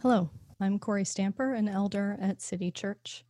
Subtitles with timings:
[0.00, 3.24] Hello, I'm Corey Stamper, an elder at City Church.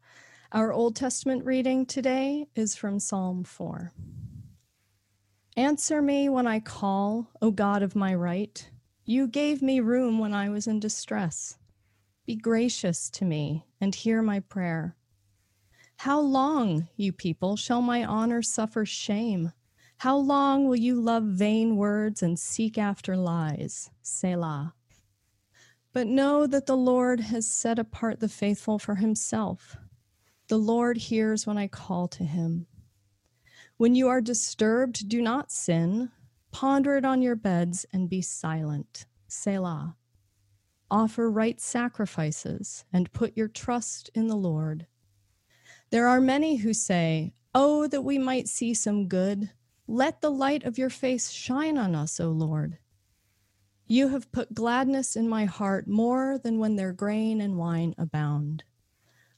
[0.53, 3.91] Our Old Testament reading today is from Psalm 4.
[5.57, 8.71] Answer me when I call, O God of my right.
[9.07, 11.57] You gave me room when I was in distress.
[12.27, 14.95] Be gracious to me and hear my prayer.
[15.97, 19.53] How long, you people, shall my honor suffer shame?
[19.97, 23.91] How long will you love vain words and seek after lies?
[24.03, 24.75] Selah.
[25.93, 29.77] But know that the Lord has set apart the faithful for himself.
[30.49, 32.67] The Lord hears when I call to him.
[33.77, 36.11] When you are disturbed, do not sin.
[36.51, 39.07] Ponder it on your beds and be silent.
[39.29, 39.97] Selah.
[40.91, 44.87] Offer right sacrifices and put your trust in the Lord.
[45.91, 49.51] There are many who say, Oh, that we might see some good.
[49.87, 52.79] Let the light of your face shine on us, O Lord.
[53.91, 58.63] You have put gladness in my heart more than when their grain and wine abound.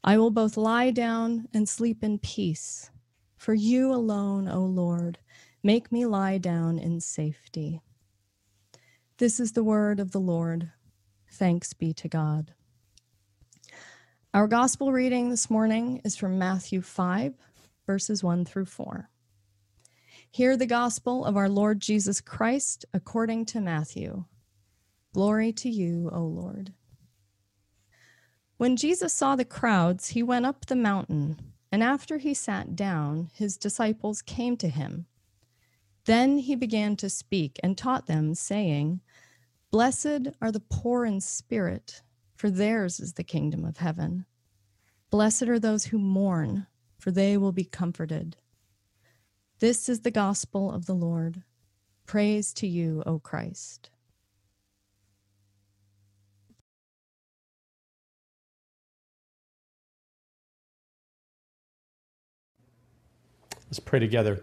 [0.02, 2.90] I will both lie down and sleep in peace.
[3.36, 5.18] For you alone, O Lord,
[5.62, 7.80] make me lie down in safety.
[9.18, 10.72] This is the word of the Lord.
[11.30, 12.52] Thanks be to God.
[14.34, 17.34] Our gospel reading this morning is from Matthew 5,
[17.86, 19.08] verses 1 through 4.
[20.32, 24.24] Hear the gospel of our Lord Jesus Christ according to Matthew.
[25.12, 26.72] Glory to you, O Lord.
[28.58, 31.40] When Jesus saw the crowds, he went up the mountain,
[31.72, 35.06] and after he sat down, his disciples came to him.
[36.04, 39.00] Then he began to speak and taught them, saying,
[39.70, 42.02] Blessed are the poor in spirit,
[42.36, 44.26] for theirs is the kingdom of heaven.
[45.10, 46.66] Blessed are those who mourn,
[46.98, 48.36] for they will be comforted.
[49.58, 51.42] This is the gospel of the Lord.
[52.06, 53.90] Praise to you, O Christ.
[63.70, 64.42] Let's pray together.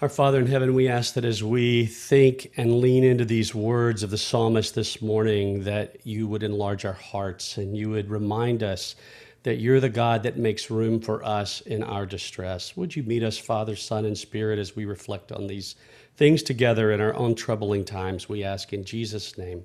[0.00, 4.04] Our Father in heaven, we ask that as we think and lean into these words
[4.04, 8.62] of the psalmist this morning, that you would enlarge our hearts and you would remind
[8.62, 8.94] us
[9.42, 12.76] that you're the God that makes room for us in our distress.
[12.76, 15.74] Would you meet us, Father, Son, and Spirit, as we reflect on these
[16.16, 18.28] things together in our own troubling times?
[18.28, 19.64] We ask in Jesus' name.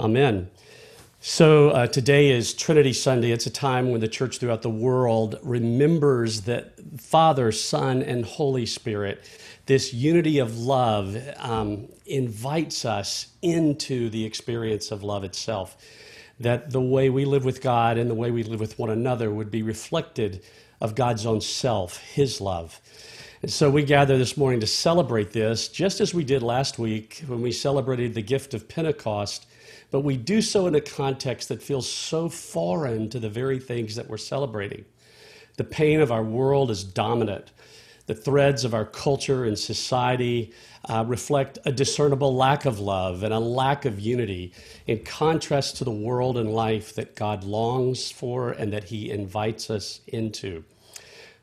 [0.00, 0.50] Amen.
[1.28, 3.32] So, uh, today is Trinity Sunday.
[3.32, 8.64] It's a time when the church throughout the world remembers that Father, Son, and Holy
[8.64, 9.28] Spirit,
[9.66, 15.76] this unity of love, um, invites us into the experience of love itself.
[16.38, 19.28] That the way we live with God and the way we live with one another
[19.28, 20.44] would be reflected
[20.80, 22.80] of God's own self, His love.
[23.42, 27.24] And so we gather this morning to celebrate this, just as we did last week
[27.26, 29.46] when we celebrated the gift of Pentecost
[29.90, 33.94] but we do so in a context that feels so foreign to the very things
[33.94, 34.84] that we're celebrating.
[35.56, 37.52] The pain of our world is dominant.
[38.06, 40.52] The threads of our culture and society
[40.88, 44.52] uh, reflect a discernible lack of love and a lack of unity,
[44.86, 49.70] in contrast to the world and life that God longs for and that He invites
[49.70, 50.62] us into.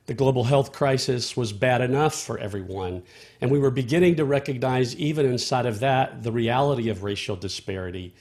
[0.06, 3.04] The global health crisis was bad enough for everyone,
[3.42, 8.14] and we were beginning to recognize, even inside of that, the reality of racial disparity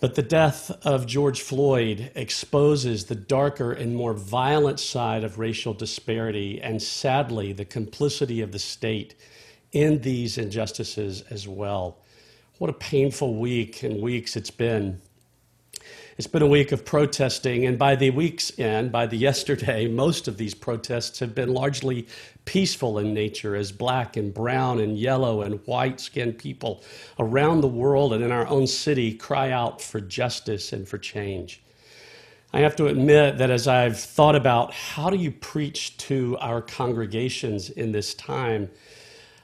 [0.00, 5.74] but the death of George Floyd exposes the darker and more violent side of racial
[5.74, 9.14] disparity and sadly the complicity of the state
[9.72, 11.98] in these injustices as well.
[12.58, 15.00] What a painful week and weeks it's been.
[16.20, 20.28] It's been a week of protesting, and by the week's end, by the yesterday, most
[20.28, 22.06] of these protests have been largely
[22.44, 26.84] peaceful in nature as black and brown and yellow and white skinned people
[27.18, 31.62] around the world and in our own city cry out for justice and for change.
[32.52, 36.60] I have to admit that as I've thought about how do you preach to our
[36.60, 38.68] congregations in this time,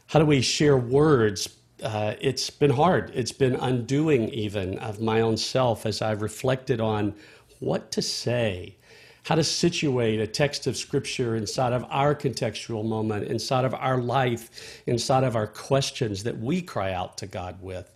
[0.08, 1.48] how do we share words
[1.82, 3.10] uh, it's been hard.
[3.14, 7.14] It's been undoing even of my own self as I've reflected on
[7.60, 8.76] what to say,
[9.24, 13.98] how to situate a text of scripture inside of our contextual moment, inside of our
[13.98, 17.92] life, inside of our questions that we cry out to God with.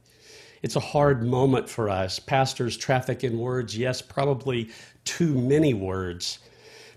[0.63, 2.19] It's a hard moment for us.
[2.19, 4.71] Pastors traffic in words, yes, probably
[5.05, 6.41] too many words.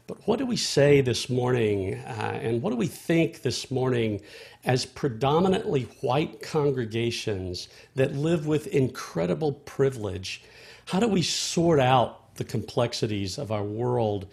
[0.06, 4.20] But what do we say this morning, uh, and what do we think this morning
[4.66, 10.44] as predominantly white congregations that live with incredible privilege?
[10.86, 14.28] How do we sort out the complexities of our world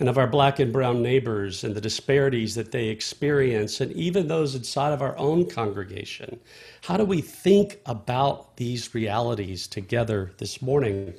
[0.00, 4.28] and of our black and brown neighbors and the disparities that they experience, and even
[4.28, 6.38] those inside of our own congregation.
[6.82, 11.14] How do we think about these realities together this morning?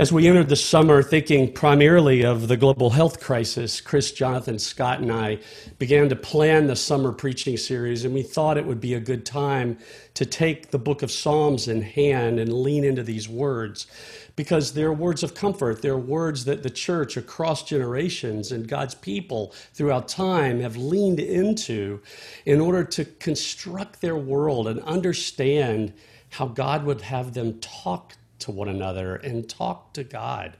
[0.00, 5.00] As we entered the summer thinking primarily of the global health crisis, Chris, Jonathan, Scott,
[5.00, 5.40] and I
[5.78, 9.26] began to plan the summer preaching series, and we thought it would be a good
[9.26, 9.76] time
[10.14, 13.88] to take the book of Psalms in hand and lean into these words
[14.36, 15.82] because they're words of comfort.
[15.82, 22.00] They're words that the church across generations and God's people throughout time have leaned into
[22.46, 25.92] in order to construct their world and understand
[26.30, 30.56] how God would have them talk to one another and talk to God.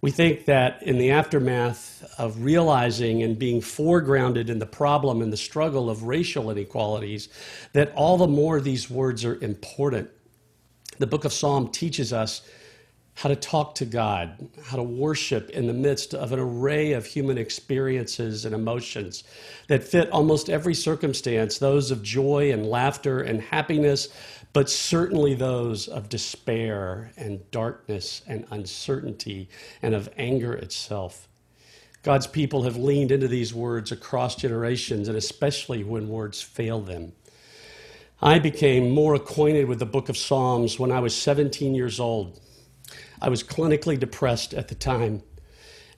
[0.00, 5.32] We think that in the aftermath of realizing and being foregrounded in the problem and
[5.32, 7.28] the struggle of racial inequalities,
[7.72, 10.08] that all the more these words are important.
[10.98, 12.42] The book of Psalm teaches us
[13.14, 17.04] how to talk to God, how to worship in the midst of an array of
[17.04, 19.24] human experiences and emotions
[19.66, 24.08] that fit almost every circumstance those of joy and laughter and happiness,
[24.52, 29.48] but certainly those of despair and darkness and uncertainty
[29.82, 31.28] and of anger itself.
[32.02, 37.12] God's people have leaned into these words across generations, and especially when words fail them.
[38.20, 42.40] I became more acquainted with the book of Psalms when I was 17 years old.
[43.20, 45.22] I was clinically depressed at the time.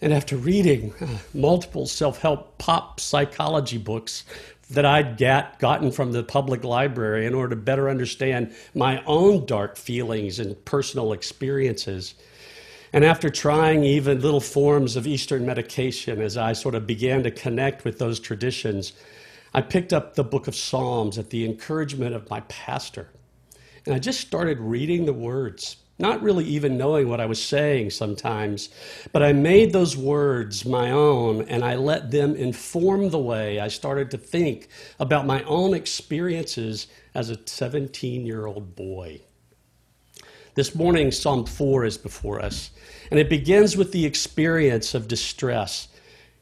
[0.02, 4.24] And after reading uh, multiple self help pop psychology books
[4.70, 9.44] that I'd get, gotten from the public library in order to better understand my own
[9.44, 12.14] dark feelings and personal experiences.
[12.92, 17.30] And after trying even little forms of Eastern medication, as I sort of began to
[17.30, 18.92] connect with those traditions,
[19.52, 23.08] I picked up the book of Psalms at the encouragement of my pastor.
[23.86, 27.90] And I just started reading the words not really even knowing what I was saying
[27.90, 28.70] sometimes.
[29.12, 33.68] But I made those words my own and I let them inform the way I
[33.68, 34.68] started to think
[34.98, 39.20] about my own experiences as a 17 year old boy.
[40.54, 42.72] This morning, Psalm 4 is before us,
[43.10, 45.86] and it begins with the experience of distress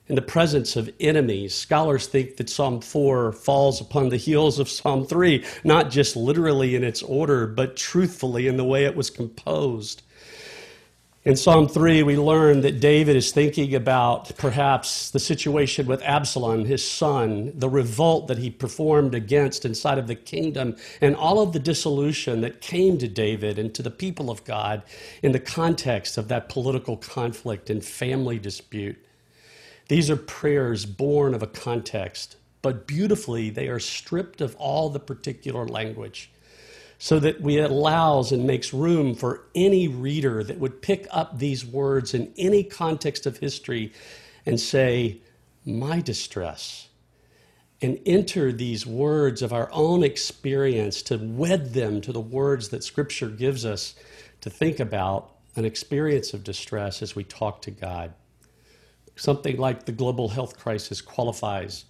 [0.08, 1.55] in the presence of enemies.
[1.55, 6.75] Scholars think that Psalm 4 falls upon the heels of Psalm 3, not just literally
[6.75, 10.02] in its order, but truthfully in the way it was composed.
[11.25, 16.64] In Psalm 3, we learn that David is thinking about perhaps the situation with Absalom,
[16.64, 21.52] his son, the revolt that he performed against inside of the kingdom, and all of
[21.52, 24.82] the dissolution that came to David and to the people of God
[25.22, 28.96] in the context of that political conflict and family dispute.
[29.88, 35.00] These are prayers born of a context, but beautifully they are stripped of all the
[35.00, 36.31] particular language
[36.99, 41.64] so that we allows and makes room for any reader that would pick up these
[41.64, 43.93] words in any context of history
[44.44, 45.20] and say,
[45.64, 46.88] My distress,
[47.81, 52.85] and enter these words of our own experience to wed them to the words that
[52.85, 53.94] Scripture gives us
[54.40, 58.12] to think about an experience of distress as we talk to God
[59.19, 61.85] something like the global health crisis qualifies.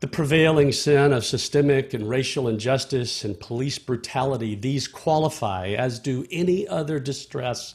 [0.00, 6.26] The prevailing sin of systemic and racial injustice and police brutality, these qualify, as do
[6.30, 7.74] any other distress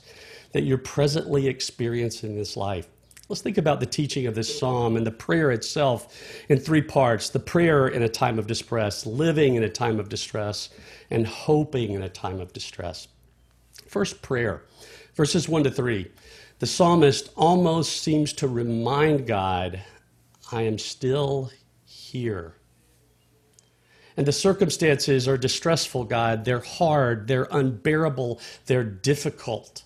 [0.53, 2.87] that you're presently experiencing in this life.
[3.27, 7.29] Let's think about the teaching of this psalm and the prayer itself in three parts
[7.29, 10.69] the prayer in a time of distress, living in a time of distress,
[11.09, 13.07] and hoping in a time of distress.
[13.87, 14.63] First, prayer,
[15.15, 16.11] verses 1 to 3
[16.61, 19.81] the psalmist almost seems to remind God,
[20.51, 21.49] I am still
[21.85, 22.53] here.
[24.15, 26.45] And the circumstances are distressful, God.
[26.45, 29.81] They're hard, they're unbearable, they're difficult.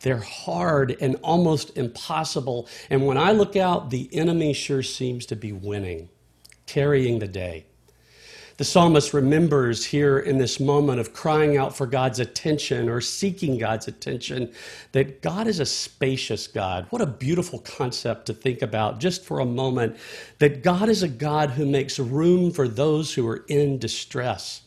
[0.00, 2.66] They're hard and almost impossible.
[2.88, 6.08] And when I look out, the enemy sure seems to be winning,
[6.64, 7.66] carrying the day.
[8.60, 13.56] The psalmist remembers here in this moment of crying out for God's attention or seeking
[13.56, 14.52] God's attention
[14.92, 16.86] that God is a spacious God.
[16.90, 19.96] What a beautiful concept to think about just for a moment
[20.40, 24.60] that God is a God who makes room for those who are in distress.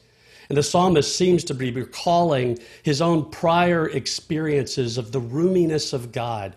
[0.49, 6.11] And the psalmist seems to be recalling his own prior experiences of the roominess of
[6.11, 6.55] God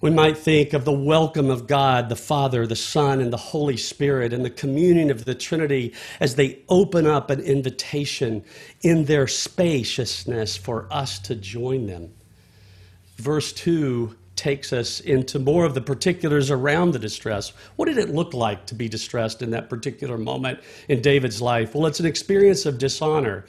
[0.00, 3.76] we might think of the welcome of God, the Father, the Son, and the Holy
[3.76, 8.44] Spirit, and the communion of the Trinity as they open up an invitation
[8.82, 12.12] in their spaciousness for us to join them.
[13.16, 17.52] Verse 2 takes us into more of the particulars around the distress.
[17.74, 21.74] What did it look like to be distressed in that particular moment in David's life?
[21.74, 23.46] Well, it's an experience of dishonor.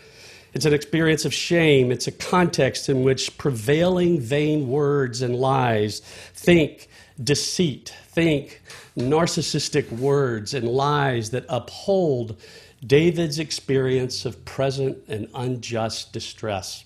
[0.53, 1.91] It's an experience of shame.
[1.91, 6.00] It's a context in which prevailing vain words and lies,
[6.34, 6.89] think
[7.24, 8.62] deceit, think
[8.98, 12.41] narcissistic words and lies that uphold
[12.86, 16.86] David's experience of present and unjust distress,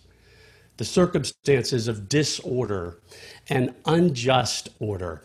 [0.78, 3.00] the circumstances of disorder
[3.50, 5.22] and unjust order.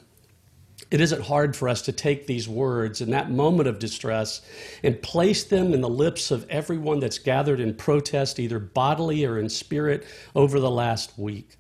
[0.91, 4.41] It isn't hard for us to take these words in that moment of distress
[4.83, 9.39] and place them in the lips of everyone that's gathered in protest, either bodily or
[9.39, 11.57] in spirit, over the last week.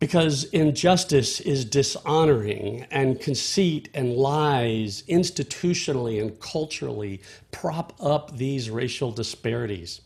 [0.00, 7.20] Because injustice is dishonoring, and conceit and lies institutionally and culturally
[7.52, 10.00] prop up these racial disparities.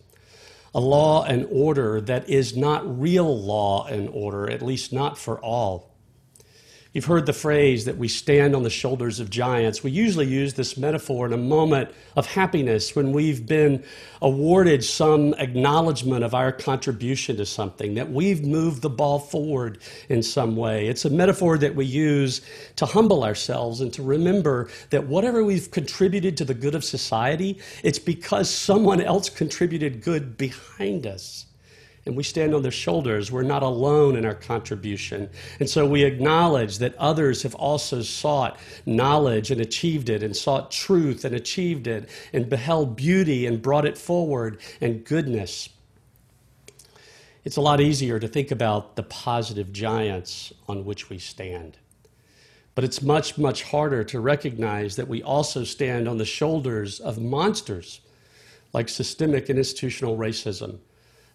[0.74, 5.38] A law and order that is not real law and order, at least not for
[5.38, 5.93] all.
[6.94, 9.82] You've heard the phrase that we stand on the shoulders of giants.
[9.82, 13.82] We usually use this metaphor in a moment of happiness when we've been
[14.22, 20.22] awarded some acknowledgement of our contribution to something, that we've moved the ball forward in
[20.22, 20.86] some way.
[20.86, 22.42] It's a metaphor that we use
[22.76, 27.58] to humble ourselves and to remember that whatever we've contributed to the good of society,
[27.82, 31.46] it's because someone else contributed good behind us
[32.06, 33.32] and we stand on their shoulders.
[33.32, 35.30] We're not alone in our contribution.
[35.58, 40.70] And so we acknowledge that others have also sought knowledge and achieved it, and sought
[40.70, 45.70] truth and achieved it, and beheld beauty and brought it forward, and goodness.
[47.44, 51.78] It's a lot easier to think about the positive giants on which we stand.
[52.74, 57.18] But it's much, much harder to recognize that we also stand on the shoulders of
[57.18, 58.00] monsters
[58.72, 60.80] like systemic and institutional racism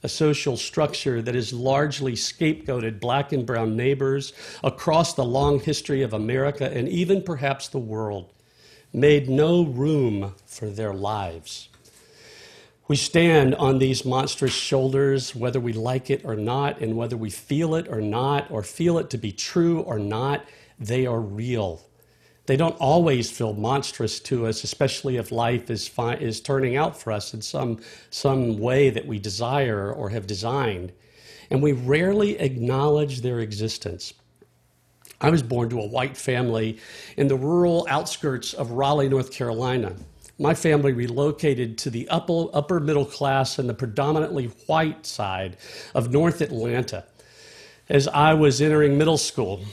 [0.04, 6.02] a social structure that has largely scapegoated black and brown neighbors across the long history
[6.02, 8.32] of America and even perhaps the world,
[8.94, 11.70] made no room for their lives.
[12.88, 17.30] We stand on these monstrous shoulders, whether we like it or not, and whether we
[17.30, 20.44] feel it or not, or feel it to be true or not,
[20.80, 21.86] they are real.
[22.50, 27.00] They don't always feel monstrous to us, especially if life is, fi- is turning out
[27.00, 27.78] for us in some,
[28.10, 30.92] some way that we desire or have designed.
[31.52, 34.16] And we rarely acknowledge their existence.
[35.22, 36.80] I was born to a white family
[37.18, 39.94] in the rural outskirts of Raleigh, North Carolina.
[40.40, 45.58] My family relocated to the upper, upper middle class and the predominantly white side
[45.94, 47.06] of North Atlanta
[47.90, 49.64] as I was entering middle school.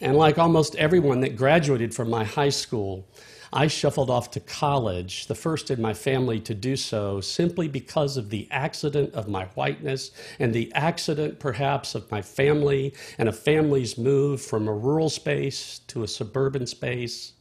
[0.00, 3.08] And like almost everyone that graduated from my high school,
[3.52, 8.16] I shuffled off to college, the first in my family to do so, simply because
[8.16, 13.32] of the accident of my whiteness and the accident, perhaps, of my family and a
[13.32, 17.32] family's move from a rural space to a suburban space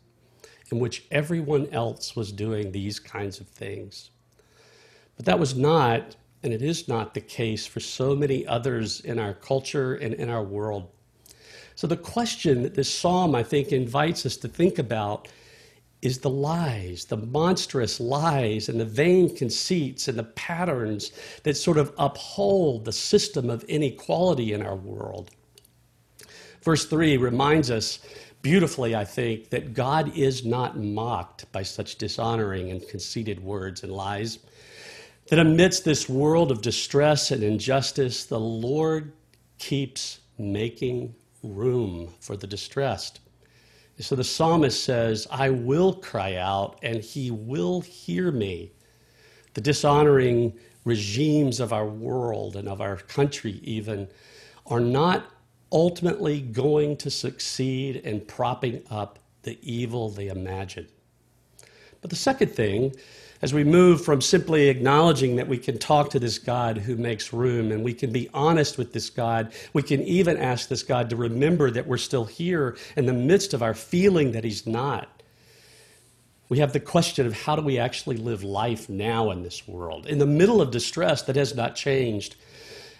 [0.72, 4.12] in which everyone else was doing these kinds of things.
[5.18, 9.20] But that was not, and it is not, the case for so many others in
[9.20, 10.90] our culture and in our world.
[11.76, 15.28] So, the question that this psalm, I think, invites us to think about
[16.02, 21.12] is the lies, the monstrous lies, and the vain conceits and the patterns
[21.44, 25.32] that sort of uphold the system of inequality in our world.
[26.62, 28.00] Verse 3 reminds us
[28.42, 33.92] beautifully, I think, that God is not mocked by such dishonoring and conceited words and
[33.92, 34.40] lies.
[35.30, 39.14] That amidst this world of distress and injustice, the Lord
[39.58, 41.16] keeps making
[41.46, 43.20] room for the distressed.
[44.00, 48.72] So the psalmist says, I will cry out and he will hear me.
[49.54, 54.10] The dishonoring regimes of our world and of our country, even,
[54.66, 55.26] are not
[55.72, 60.88] ultimately going to succeed in propping up the evil they imagine.
[62.06, 62.94] But the second thing
[63.42, 67.34] as we move from simply acknowledging that we can talk to this God who makes
[67.34, 71.10] room and we can be honest with this God, we can even ask this God
[71.10, 75.24] to remember that we're still here in the midst of our feeling that He's not.
[76.48, 80.06] We have the question of how do we actually live life now in this world,
[80.06, 82.36] in the middle of distress that has not changed.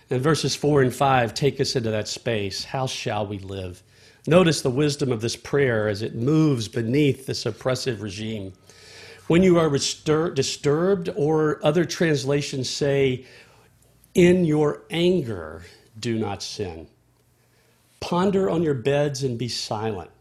[0.10, 2.64] And verses 4 and 5 take us into that space.
[2.64, 3.84] How shall we live?
[4.26, 8.54] Notice the wisdom of this prayer as it moves beneath this oppressive regime.
[9.28, 13.26] When you are disturbed, or other translations say,
[14.14, 15.64] in your anger,
[16.00, 16.88] do not sin.
[18.00, 20.12] Ponder on your beds and be silent.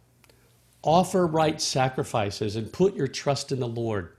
[0.83, 4.13] Offer right sacrifices and put your trust in the Lord.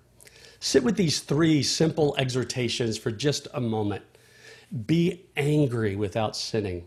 [0.60, 4.04] Sit with these three simple exhortations for just a moment.
[4.86, 6.86] Be angry without sinning.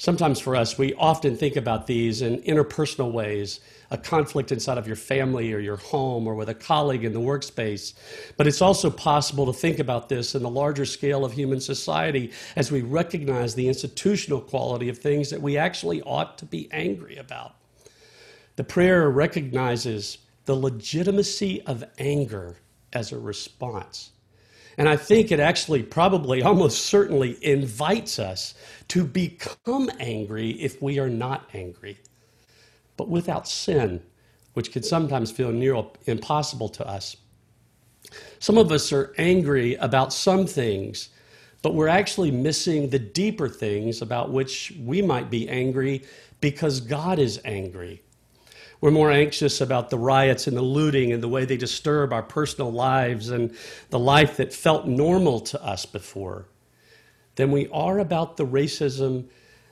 [0.00, 4.86] Sometimes for us, we often think about these in interpersonal ways, a conflict inside of
[4.86, 7.92] your family or your home or with a colleague in the workspace.
[8.38, 12.32] But it's also possible to think about this in the larger scale of human society
[12.56, 17.18] as we recognize the institutional quality of things that we actually ought to be angry
[17.18, 17.56] about.
[18.56, 20.16] The prayer recognizes
[20.46, 22.56] the legitimacy of anger
[22.94, 24.12] as a response.
[24.80, 28.54] And I think it actually probably almost certainly invites us
[28.88, 31.98] to become angry if we are not angry,
[32.96, 34.02] but without sin,
[34.54, 37.18] which can sometimes feel near impossible to us.
[38.38, 41.10] Some of us are angry about some things,
[41.60, 46.04] but we're actually missing the deeper things about which we might be angry
[46.40, 48.02] because God is angry.
[48.80, 52.22] We're more anxious about the riots and the looting and the way they disturb our
[52.22, 53.54] personal lives and
[53.90, 56.46] the life that felt normal to us before
[57.34, 59.26] than we are about the racism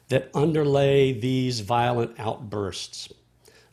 [0.09, 3.13] that underlay these violent outbursts.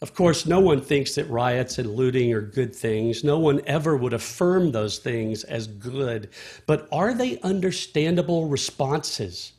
[0.01, 3.23] Of course, no one thinks that riots and looting are good things.
[3.23, 6.29] No one ever would affirm those things as good.
[6.65, 9.53] But are they understandable responses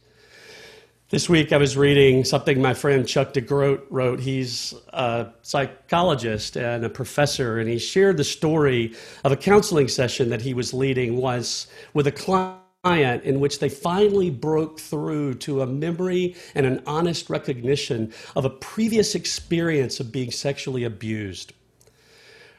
[1.08, 4.18] this week I was reading something my friend Chuck DeGroat wrote.
[4.18, 10.30] He's a psychologist and a professor, and he shared the story of a counseling session
[10.30, 15.62] that he was leading was with a client in which they finally broke through to
[15.62, 21.52] a memory and an honest recognition of a previous experience of being sexually abused.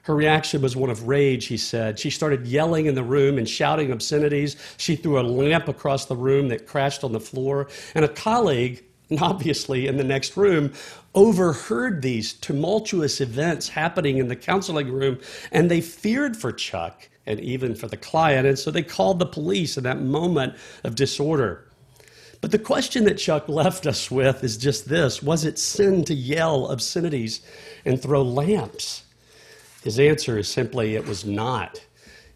[0.08, 2.00] Her reaction was one of rage, he said.
[2.00, 4.56] She started yelling in the room and shouting obscenities.
[4.78, 7.68] She threw a lamp across the room that crashed on the floor.
[7.94, 8.86] And a colleague,
[9.20, 10.72] obviously in the next room,
[11.14, 15.20] overheard these tumultuous events happening in the counseling room,
[15.52, 18.48] and they feared for Chuck and even for the client.
[18.48, 21.68] And so they called the police in that moment of disorder.
[22.40, 26.14] But the question that Chuck left us with is just this Was it sin to
[26.14, 27.42] yell obscenities
[27.84, 29.04] and throw lamps?
[29.88, 31.82] His answer is simply, it was not.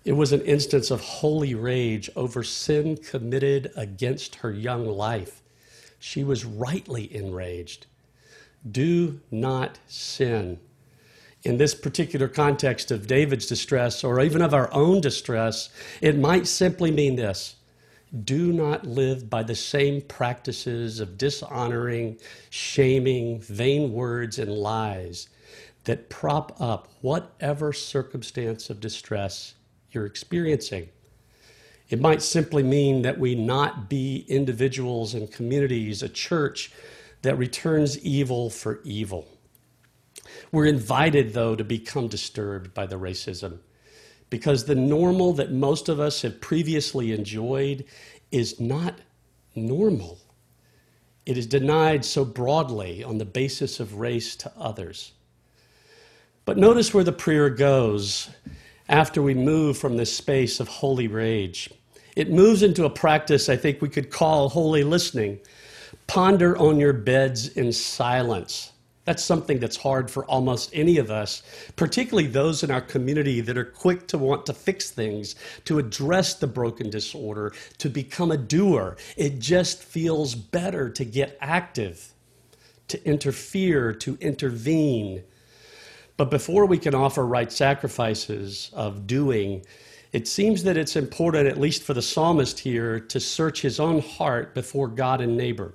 [0.06, 5.42] It was an instance of holy rage over sin committed against her young life.
[6.00, 7.88] She was rightly enraged.
[8.72, 10.62] Do not sin.
[11.44, 16.48] In this particular context of David's distress, or even of our own distress, it might
[16.48, 17.58] simply mean this
[18.24, 22.18] do not live by the same practices of dishonoring,
[22.50, 25.28] shaming, vain words, and lies
[25.86, 29.56] that prop up whatever circumstance of distress
[29.92, 30.90] you're experiencing.
[31.90, 36.72] It might simply mean that we not be individuals and communities, a church
[37.22, 39.28] that returns evil for evil.
[40.52, 43.60] We're invited, though, to become disturbed by the racism
[44.30, 47.84] because the normal that most of us have previously enjoyed
[48.32, 49.00] is not
[49.56, 50.18] normal.
[51.26, 55.12] It is denied so broadly on the basis of race to others.
[56.46, 58.30] But notice where the prayer goes
[58.90, 61.70] after we move from this space of holy rage.
[62.16, 65.40] It moves into a practice I think we could call holy listening.
[66.08, 68.72] Ponder on your beds in silence.
[69.06, 71.42] That's something that's hard for almost any of us,
[71.76, 76.36] particularly those in our community that are quick to want to fix things, to address
[76.36, 78.98] the broken disorder, to become a doer.
[79.18, 82.14] It just feels better to get active,
[82.90, 85.24] to interfere, to intervene.
[86.22, 89.66] But before we can offer right sacrifices of doing,
[90.12, 94.02] it seems that it's important, at least for the psalmist here, to search his own
[94.02, 95.74] heart before God and neighbor,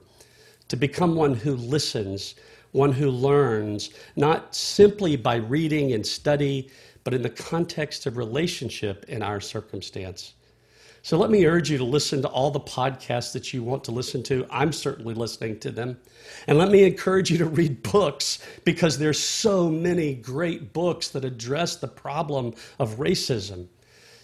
[0.68, 2.36] to become one who listens,
[2.70, 6.70] one who learns, not simply by reading and study,
[7.02, 10.34] but in the context of relationship in our circumstance.
[11.06, 13.92] So let me urge you to listen to all the podcasts that you want to
[13.92, 14.44] listen to.
[14.50, 15.98] I'm certainly listening to them.
[16.48, 21.24] And let me encourage you to read books because there's so many great books that
[21.24, 23.68] address the problem of racism.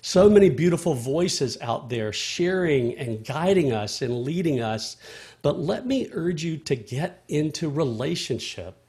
[0.01, 4.97] So many beautiful voices out there sharing and guiding us and leading us.
[5.43, 8.85] But let me urge you to get into relationship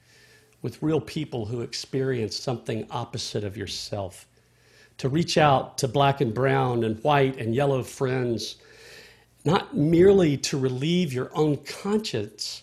[0.62, 4.26] with real people who experience something opposite of yourself
[4.98, 8.56] to reach out to black and brown and white and yellow friends,
[9.44, 12.62] not merely to relieve your own conscience,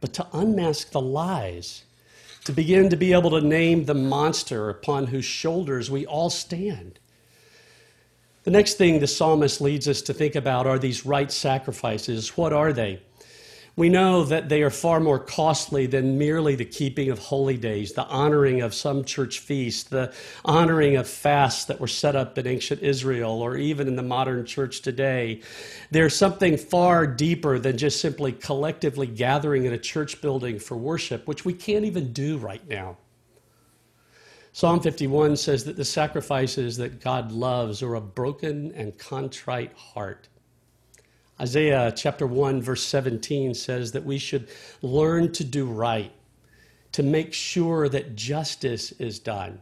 [0.00, 1.84] but to unmask the lies,
[2.44, 6.98] to begin to be able to name the monster upon whose shoulders we all stand.
[8.44, 12.36] The next thing the psalmist leads us to think about are these right sacrifices.
[12.36, 13.00] What are they?
[13.74, 17.92] We know that they are far more costly than merely the keeping of holy days,
[17.92, 20.12] the honoring of some church feast, the
[20.44, 24.44] honoring of fasts that were set up in ancient Israel or even in the modern
[24.44, 25.40] church today.
[25.90, 31.26] There's something far deeper than just simply collectively gathering in a church building for worship,
[31.26, 32.98] which we can't even do right now.
[34.52, 40.28] Psalm 51 says that the sacrifices that God loves are a broken and contrite heart.
[41.42, 44.48] Isaiah chapter 1, verse 17 says that we should
[44.80, 46.12] learn to do right,
[46.92, 49.60] to make sure that justice is done.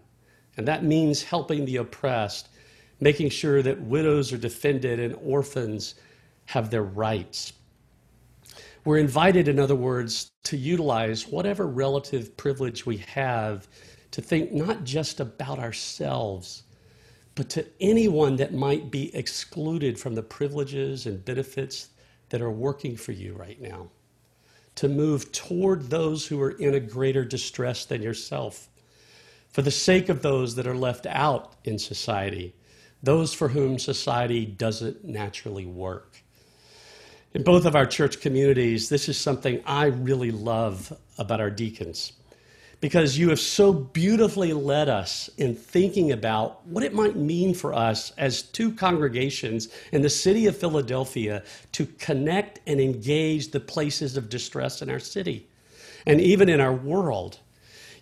[0.58, 2.50] And that means helping the oppressed,
[3.00, 5.94] making sure that widows are defended and orphans
[6.44, 7.54] have their rights.
[8.84, 13.68] We're invited, in other words, to utilize whatever relative privilege we have
[14.10, 16.64] to think not just about ourselves
[17.34, 21.88] but to anyone that might be excluded from the privileges and benefits
[22.28, 23.88] that are working for you right now,
[24.76, 28.68] to move toward those who are in a greater distress than yourself,
[29.50, 32.54] for the sake of those that are left out in society,
[33.02, 36.22] those for whom society doesn't naturally work.
[37.34, 42.12] In both of our church communities, this is something I really love about our deacons
[42.80, 47.74] because you have so beautifully led us in thinking about what it might mean for
[47.74, 54.16] us as two congregations in the city of Philadelphia to connect and engage the places
[54.16, 55.46] of distress in our city
[56.06, 57.38] and even in our world.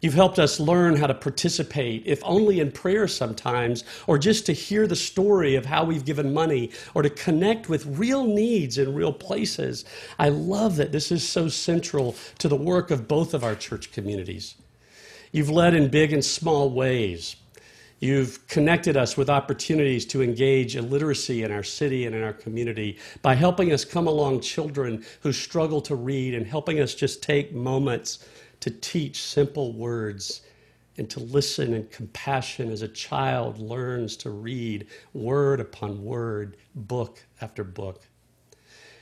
[0.01, 4.53] You've helped us learn how to participate, if only in prayer sometimes, or just to
[4.53, 8.95] hear the story of how we've given money, or to connect with real needs in
[8.95, 9.85] real places.
[10.17, 13.91] I love that this is so central to the work of both of our church
[13.91, 14.55] communities.
[15.33, 17.37] You've led in big and small ways.
[18.01, 22.99] You've connected us with opportunities to engage illiteracy in our city and in our community
[23.23, 27.53] by helping us come along children who struggle to read and helping us just take
[27.53, 28.25] moments
[28.61, 30.43] to teach simple words
[30.97, 37.25] and to listen in compassion as a child learns to read word upon word, book
[37.41, 38.07] after book.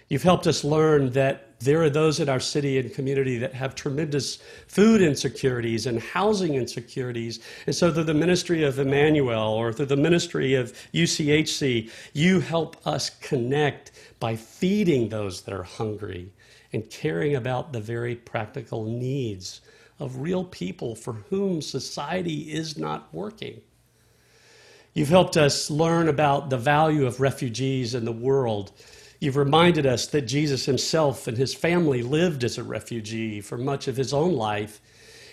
[0.09, 3.75] You've helped us learn that there are those in our city and community that have
[3.75, 4.39] tremendous
[4.69, 7.41] food insecurities and housing insecurities.
[7.67, 12.77] And so, through the ministry of Emmanuel or through the ministry of UCHC, you help
[12.87, 16.31] us connect by feeding those that are hungry
[16.73, 19.63] and caring about the very practical needs
[19.99, 23.61] of real people for whom society is not working.
[24.93, 28.73] You've helped us learn about the value of refugees in the world
[29.19, 33.89] You've reminded us that Jesus himself and his family lived as a refugee for much
[33.89, 34.81] of his own life,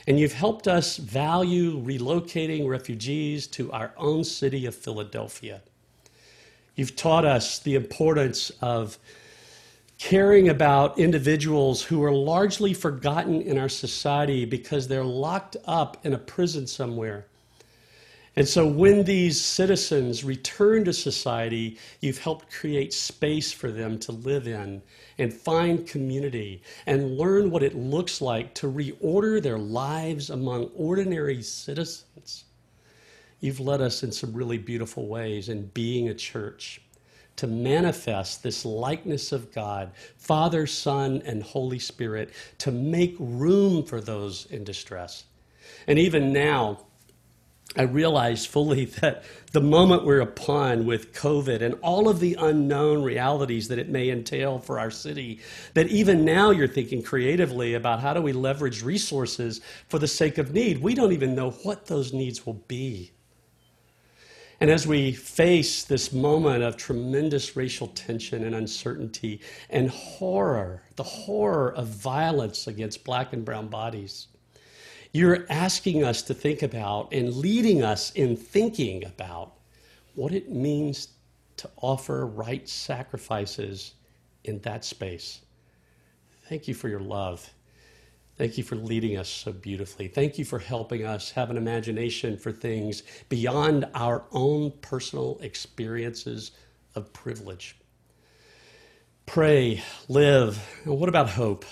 [0.07, 5.61] and you've helped us value relocating refugees to our own city of Philadelphia.
[6.75, 8.97] You've taught us the importance of
[9.99, 16.13] caring about individuals who are largely forgotten in our society because they're locked up in
[16.13, 17.27] a prison somewhere
[18.35, 24.11] and so when these citizens return to society, you've helped create space for them to
[24.11, 24.81] live in
[25.19, 31.43] and find community and learn what it looks like to reorder their lives among ordinary
[31.43, 32.45] citizens.
[33.39, 36.81] You've led us in some really beautiful ways in being a church
[37.35, 44.01] to manifest this likeness of God, Father, Son, and Holy Spirit, to make room for
[44.01, 45.25] those in distress.
[45.87, 46.79] And even now,
[47.75, 53.03] I realize fully that the moment we're upon with COVID and all of the unknown
[53.03, 55.39] realities that it may entail for our city,
[55.73, 60.37] that even now you're thinking creatively about how do we leverage resources for the sake
[60.37, 60.81] of need.
[60.81, 63.11] We don't even know what those needs will be.
[64.59, 71.03] And as we face this moment of tremendous racial tension and uncertainty and horror, the
[71.03, 74.27] horror of violence against black and brown bodies,
[75.13, 79.53] you're asking us to think about and leading us in thinking about
[80.15, 81.09] what it means
[81.57, 83.93] to offer right sacrifices
[84.43, 85.41] in that space.
[86.49, 87.47] Thank you for your love.
[88.35, 90.07] Thank you for leading us so beautifully.
[90.07, 96.51] Thank you for helping us have an imagination for things beyond our own personal experiences
[96.95, 97.77] of privilege.
[99.27, 100.57] Pray, live.
[100.85, 101.65] What about hope?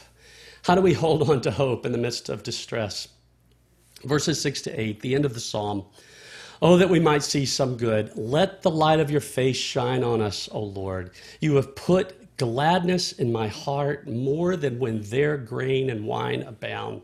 [0.64, 3.08] How do we hold on to hope in the midst of distress?
[4.04, 5.86] Verses 6 to 8, the end of the psalm.
[6.62, 8.12] Oh, that we might see some good.
[8.16, 11.12] Let the light of your face shine on us, O Lord.
[11.40, 17.02] You have put gladness in my heart more than when their grain and wine abound.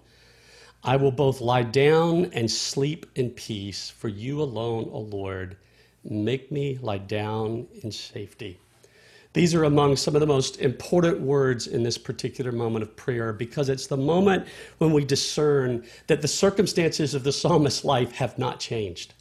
[0.84, 5.58] I will both lie down and sleep in peace, for you alone, O Lord,
[6.04, 8.60] make me lie down in safety.
[9.38, 13.32] These are among some of the most important words in this particular moment of prayer
[13.32, 14.48] because it's the moment
[14.80, 19.14] when we discern that the circumstances of the psalmist's life have not changed.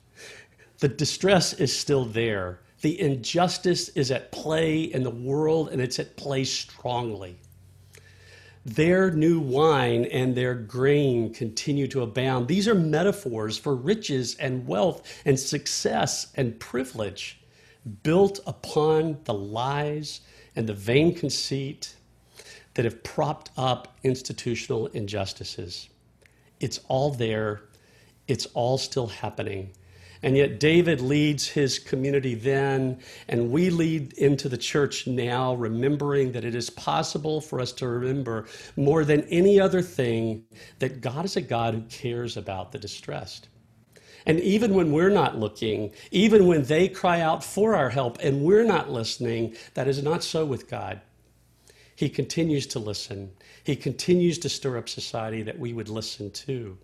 [0.79, 2.61] The distress is still there.
[2.81, 7.37] The injustice is at play in the world and it's at play strongly.
[8.65, 12.49] Their new wine and their grain continue to abound.
[12.49, 17.39] These are metaphors for riches and wealth and success and privilege
[18.03, 20.21] built upon the lies
[20.55, 21.95] and the vain conceit
[22.75, 25.89] that have propped up institutional injustices.
[26.61, 27.63] It's all there,
[28.29, 29.73] it's all still happening.
[30.23, 36.33] And yet, David leads his community then, and we lead into the church now, remembering
[36.33, 38.47] that it is possible for us to remember
[38.77, 40.45] more than any other thing
[40.79, 43.49] that God is a God who cares about the distressed.
[44.27, 48.43] And even when we're not looking, even when they cry out for our help and
[48.43, 51.01] we're not listening, that is not so with God.
[51.95, 53.31] He continues to listen.
[53.63, 56.77] He continues to stir up society that we would listen to.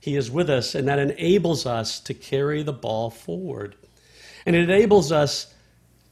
[0.00, 3.76] He is with us, and that enables us to carry the ball forward.
[4.46, 5.52] And it enables us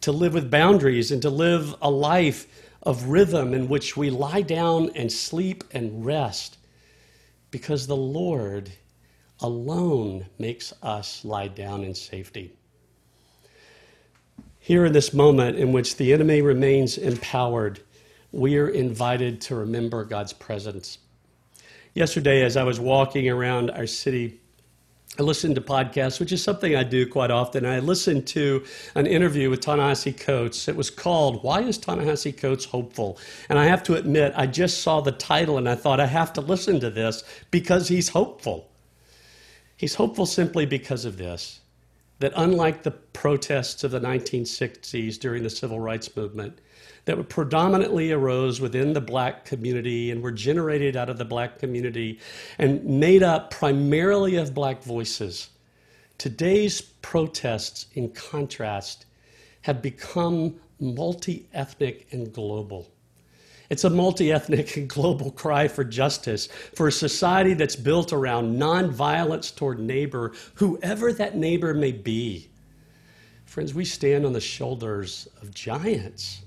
[0.03, 2.47] to live with boundaries and to live a life
[2.83, 6.57] of rhythm in which we lie down and sleep and rest
[7.51, 8.71] because the Lord
[9.43, 12.53] alone makes us lie down in safety.
[14.59, 17.81] Here in this moment in which the enemy remains empowered,
[18.33, 20.99] we are invited to remember God's presence.
[21.95, 24.41] Yesterday, as I was walking around our city,
[25.19, 27.67] I listened to podcasts, which is something I do quite often.
[27.67, 30.69] I listened to an interview with Ta-Nehisi Coates.
[30.69, 33.19] It was called Why is Ta-Nehisi Coates Hopeful?
[33.49, 36.33] And I have to admit, I just saw the title and I thought I have
[36.35, 38.70] to listen to this because he's hopeful.
[39.81, 41.61] He's hopeful simply because of this
[42.19, 46.59] that unlike the protests of the 1960s during the civil rights movement,
[47.07, 52.21] that predominantly arose within the black community and were generated out of the black community
[52.59, 55.49] and made up primarily of black voices.
[56.19, 59.07] Today's protests, in contrast,
[59.63, 62.87] have become multi ethnic and global.
[63.71, 68.59] It's a multi ethnic and global cry for justice, for a society that's built around
[68.59, 72.49] nonviolence toward neighbor, whoever that neighbor may be.
[73.47, 76.43] Friends, we stand on the shoulders of giants.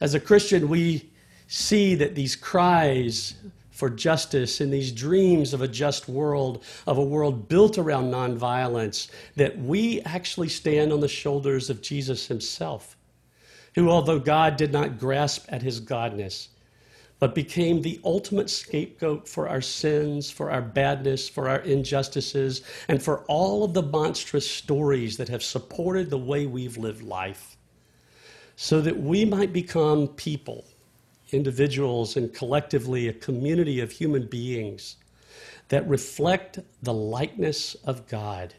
[0.00, 1.10] As a Christian, we
[1.48, 3.34] see that these cries
[3.70, 9.08] for justice and these dreams of a just world, of a world built around nonviolence,
[9.36, 12.95] that we actually stand on the shoulders of Jesus himself,
[13.76, 16.48] who, although God did not grasp at his godness,
[17.18, 23.02] but became the ultimate scapegoat for our sins, for our badness, for our injustices, and
[23.02, 27.56] for all of the monstrous stories that have supported the way we've lived life
[28.56, 30.64] so that we might become people,
[31.30, 34.96] individuals, and collectively a community of human beings
[35.68, 38.54] that reflect the likeness of God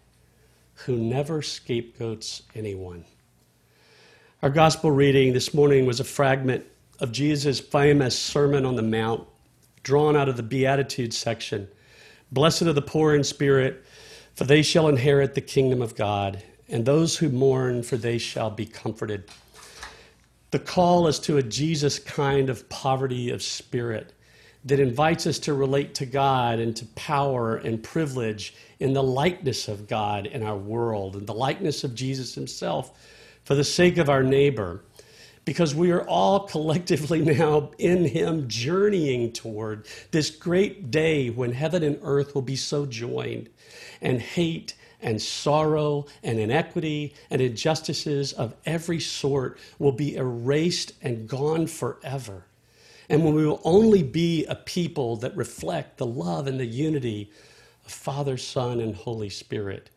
[0.75, 3.03] who never scapegoats anyone.
[4.43, 6.63] Our gospel reading this morning was a fragment
[7.00, 9.28] of Jesus' famous Sermon on the Mount,
[9.82, 11.67] drawn out of the Beatitudes section.
[12.32, 13.84] Blessed are the poor in spirit,
[14.36, 18.52] for they shall inherit the kingdom of God, and those who mourn, for they shall
[18.52, 19.28] be comforted.
[20.52, 24.13] The call is to a Jesus kind of poverty of spirit
[24.65, 29.67] that invites us to relate to God and to power and privilege in the likeness
[29.67, 32.91] of God in our world and the likeness of Jesus himself
[33.48, 34.84] for the sake of our neighbor.
[35.46, 41.82] Because we are all collectively now in Him journeying toward this great day when heaven
[41.82, 43.48] and earth will be so joined
[44.02, 51.30] and hate and sorrow and inequity and injustices of every sort will be erased and
[51.30, 52.48] gone forever.
[53.08, 57.32] And when we will only be a people that reflect the love and the unity
[57.86, 59.90] of Father, Son, and Holy Spirit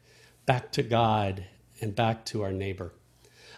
[0.46, 1.46] back to God
[1.80, 2.92] and back to our neighbor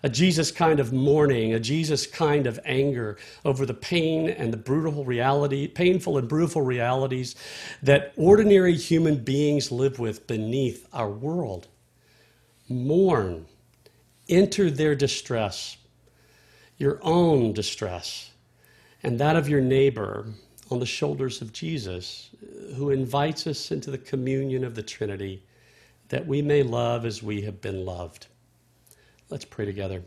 [0.02, 4.56] a Jesus kind of mourning, a Jesus kind of anger over the pain and the
[4.56, 7.36] brutal reality, painful and brutal realities
[7.82, 11.68] that ordinary human beings live with beneath our world.
[12.68, 13.46] Mourn,
[14.28, 15.76] enter their distress,
[16.78, 18.30] your own distress,
[19.02, 20.26] and that of your neighbor
[20.70, 22.30] on the shoulders of Jesus,
[22.76, 25.44] who invites us into the communion of the Trinity
[26.08, 28.26] that we may love as we have been loved.
[29.32, 30.02] Let's pray together.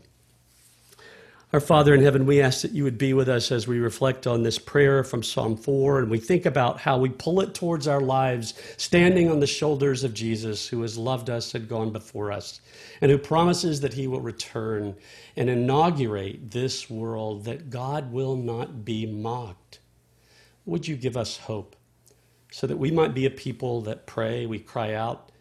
[1.52, 4.24] Our Father in heaven, we ask that you would be with us as we reflect
[4.24, 7.88] on this prayer from Psalm 4 and we think about how we pull it towards
[7.88, 12.30] our lives, standing on the shoulders of Jesus, who has loved us and gone before
[12.30, 12.60] us,
[13.00, 14.94] and who promises that he will return
[15.34, 19.80] and inaugurate this world, that God will not be mocked.
[20.66, 21.74] Would you give us hope
[22.52, 25.32] so that we might be a people that pray, we cry out,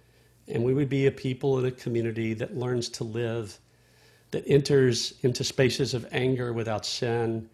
[0.48, 3.60] and we would be a people in a community that learns to live
[4.36, 7.50] that enters into spaces of anger without sin,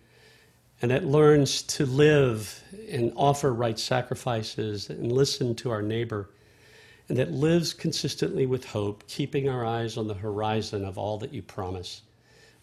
[0.82, 6.32] and that learns to live and offer right sacrifices and listen to our neighbor,
[7.08, 11.32] and that lives consistently with hope, keeping our eyes on the horizon of all that
[11.32, 12.02] you promise.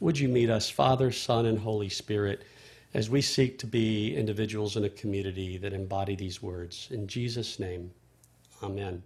[0.00, 2.42] Would you meet us, Father, Son, and Holy Spirit,
[2.94, 6.88] as we seek to be individuals in a community that embody these words?
[6.90, 7.92] In Jesus' name,
[8.64, 9.00] amen.